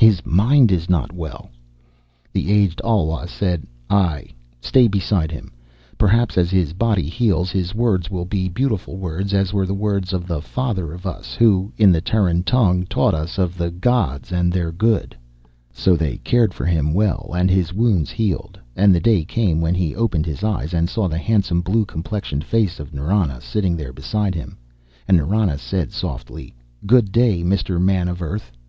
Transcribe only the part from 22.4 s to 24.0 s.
face of Nrana sitting there